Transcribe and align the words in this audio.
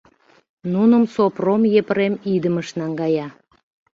Нуным 0.73 1.03
Сопром 1.13 1.61
Епрем 1.81 2.13
идымыш 2.33 2.67
наҥгая. 2.79 3.27